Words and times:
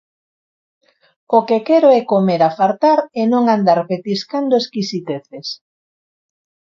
O 1.37 1.39
que 1.47 1.57
quero 1.67 1.89
é 1.99 2.01
comer 2.13 2.41
a 2.45 2.51
fartar 2.59 2.99
e 3.19 3.21
non 3.31 3.43
andar 3.55 3.79
petiscando 3.91 4.53
exquisiteces 4.61 5.47